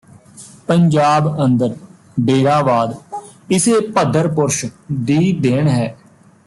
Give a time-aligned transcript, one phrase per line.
[0.67, 1.75] ਪੰਜਾਬ ਅੰਦਰ
[2.19, 2.95] ਡੇਰਾਵਾਦ
[3.49, 4.65] ਇਸੇ ਭੱਦਰ ਪੁਰਸ਼
[4.91, 5.95] ਦੀ ਦੇਣ ਹੈ